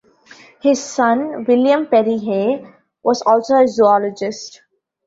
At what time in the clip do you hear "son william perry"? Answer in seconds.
0.83-2.17